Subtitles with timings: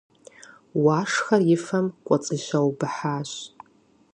[0.83, 3.31] Уашхэр и фэм кӏуэцӏиущэбыхьащ.